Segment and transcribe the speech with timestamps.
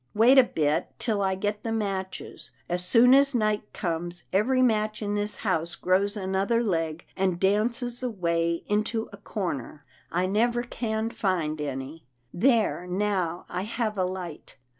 [0.15, 2.49] Wait a bit, till I get the matches.
[2.67, 8.01] As soon as night comes, every match in this house grows another leg, and dances
[8.01, 9.85] away into a corner.
[10.11, 12.03] I never can find any.
[12.33, 14.55] There now, I have a light.